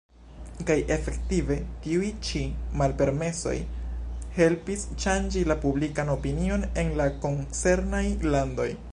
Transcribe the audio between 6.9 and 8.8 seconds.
la koncernaj landoj.